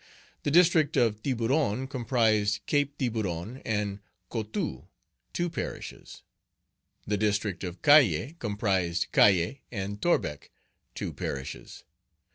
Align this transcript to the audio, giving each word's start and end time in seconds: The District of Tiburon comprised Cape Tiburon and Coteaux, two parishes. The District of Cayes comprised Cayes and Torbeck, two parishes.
The 0.41 0.49
District 0.49 0.97
of 0.97 1.21
Tiburon 1.21 1.85
comprised 1.87 2.65
Cape 2.65 2.97
Tiburon 2.97 3.61
and 3.63 3.99
Coteaux, 4.29 4.89
two 5.31 5.47
parishes. 5.47 6.23
The 7.05 7.17
District 7.17 7.63
of 7.63 7.83
Cayes 7.83 8.33
comprised 8.39 9.11
Cayes 9.11 9.57
and 9.71 10.01
Torbeck, 10.01 10.49
two 10.95 11.13
parishes. 11.13 11.83